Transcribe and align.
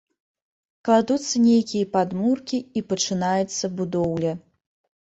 Кладуцца 0.87 1.43
нейкія 1.49 1.91
падмуркі 1.99 2.57
і 2.77 2.87
пачынаецца 2.95 3.73
будоўля. 3.81 4.39